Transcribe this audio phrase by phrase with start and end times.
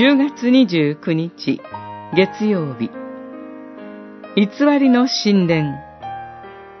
[0.00, 1.60] 10月29日
[2.16, 2.90] 月曜日。
[4.34, 5.74] 偽りの神殿。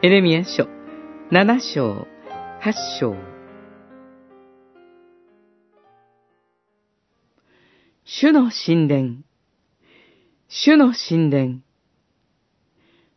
[0.00, 0.66] エレミア書
[1.30, 2.06] 7章
[2.62, 3.14] 8章。
[8.06, 9.16] 主の神殿。
[10.48, 11.58] 主の神殿。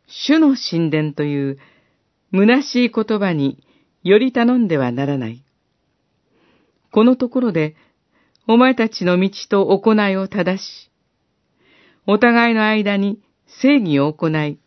[0.06, 1.58] 主の神殿という
[2.30, 3.66] 虚しい言葉に
[4.02, 5.42] より頼んではならない。
[6.90, 7.74] このところで、
[8.46, 10.90] お前たちの道と行いを正し、
[12.06, 13.18] お互いの間に
[13.62, 14.58] 正義を行い、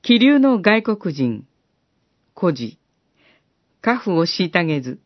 [0.00, 1.46] 気流の外国人、
[2.32, 2.78] 孤児、
[3.82, 5.00] 家父を虐げず、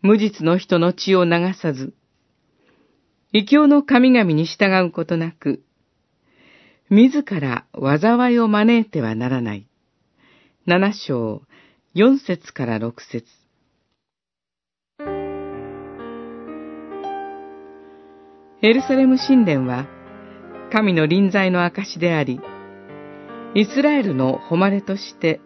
[0.00, 1.92] 無実の人の血を流さず、
[3.32, 5.64] 異教の神々に従うことなく、
[6.88, 9.66] 自ら災いを招いてはならない。
[10.66, 11.42] 七章、
[11.94, 13.26] 四節から六節
[18.64, 19.88] エルサレム神殿は、
[20.70, 22.40] 神の臨在の証であり、
[23.56, 25.40] イスラエルの誉れとして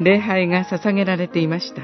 [0.00, 1.82] 礼拝が捧げられていました。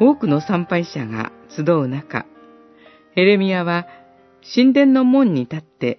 [0.00, 2.26] 多くの参拝者が集う中、
[3.16, 3.88] エレミアは
[4.54, 5.98] 神殿の門に立って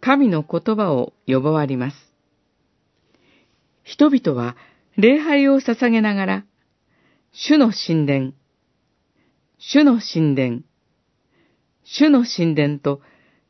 [0.00, 1.96] 神の言葉を呼ばわります。
[3.84, 4.56] 人々は
[4.96, 6.44] 礼拝を捧げながら、
[7.30, 8.32] 主の神殿、
[9.58, 10.60] 主の神殿、
[11.84, 13.00] 主の神殿と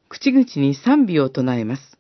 [0.08, 1.98] 口々に賛美を唱えます。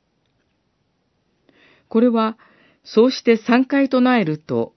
[1.88, 2.36] これは、
[2.84, 4.74] そうして三回唱えると、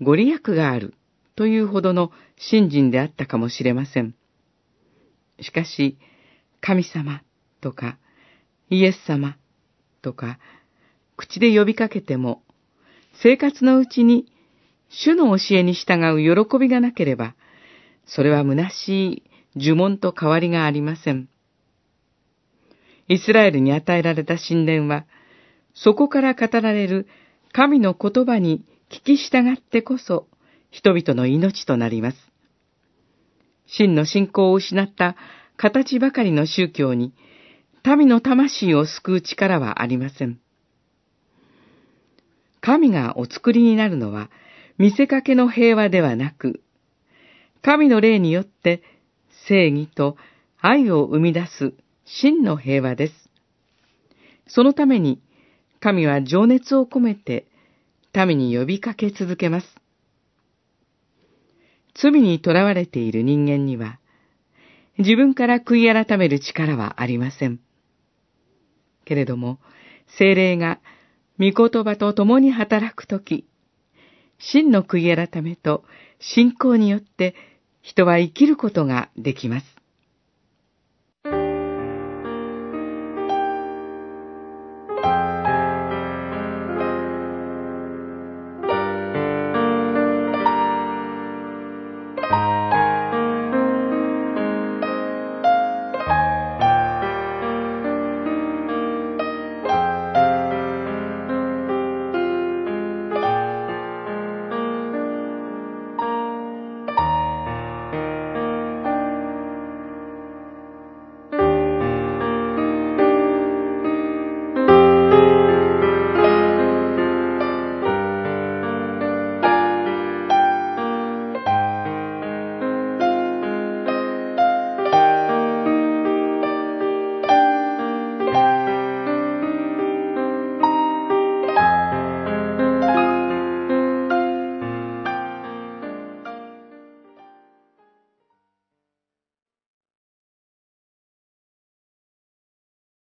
[0.00, 0.94] ご利益がある
[1.36, 4.14] というほどの信心であったかもしれません。
[5.40, 5.96] しかし、
[6.60, 7.22] 神様
[7.60, 7.98] とか、
[8.68, 9.36] イエス様
[10.02, 10.38] とか、
[11.16, 12.42] 口で呼びかけても、
[13.22, 14.26] 生活のうちに
[14.88, 17.34] 主の教えに従う喜びがなければ、
[18.06, 19.22] それは虚しい
[19.56, 21.28] 呪文と変わりがありません。
[23.08, 25.04] イスラエルに与えられた神殿は、
[25.74, 27.06] そこから語られる
[27.52, 30.26] 神の言葉に聞き従ってこそ、
[30.70, 32.16] 人々の命となります。
[33.66, 35.16] 真の信仰を失った
[35.56, 37.12] 形ばかりの宗教に、
[37.84, 40.40] 民の魂を救う力はありません。
[42.60, 44.30] 神がお作りになるのは、
[44.78, 46.62] 見せかけの平和ではなく、
[47.62, 48.82] 神の霊によって
[49.46, 50.16] 正義と
[50.58, 51.74] 愛を生み出す
[52.04, 53.14] 真の平和です。
[54.46, 55.20] そのために、
[55.80, 57.46] 神は情熱を込めて
[58.14, 59.66] 民に呼びかけ続けます。
[61.94, 63.98] 罪に囚われている人間には、
[64.98, 67.60] 自分から悔い改める力はありません。
[69.04, 69.58] けれども、
[70.18, 70.80] 精霊が
[71.38, 73.46] 御言葉と共に働くとき、
[74.38, 75.84] 真の悔い改めと
[76.20, 77.34] 信仰によって
[77.84, 79.73] 人は生きることができます。